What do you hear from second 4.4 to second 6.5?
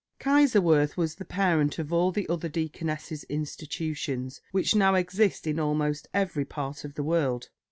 which now exist in almost every